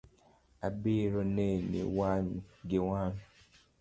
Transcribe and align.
Abiro 0.67 1.21
neni 1.35 1.79
wang’ 1.97 2.27
gi 2.67 2.79
wang’ 2.87 3.17